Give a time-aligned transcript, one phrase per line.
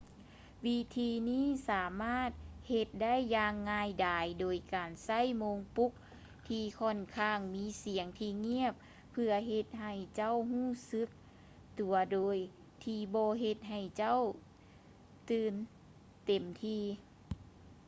[0.65, 2.29] ວິທີນີ້ສາມາດ
[2.69, 5.91] ເຮັດໄດ້ຢ່າງງ່າຍດາຍໂດຍການໃຊ້ໂມງປຸກ
[6.47, 8.73] ທີ່ຂ້ອນຂ້າງມີສຽງທີ່ງຽບ
[9.11, 11.09] ເພື່ອເຮັດໃຫ້ເຈົ້າຮູ້ສຶກ
[11.79, 12.37] ຕົວໂດຍ
[12.83, 14.21] ທີ່ບໍ່ເຮັດໃຫ້ເຈົ້າ
[15.29, 15.53] ຕື່ນ
[16.25, 16.83] ເຕັມທີ່